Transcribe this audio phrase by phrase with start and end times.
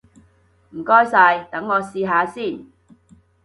[0.71, 2.65] 唔該晒，等我試下先！